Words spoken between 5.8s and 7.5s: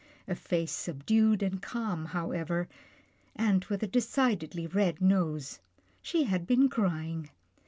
She had been crying.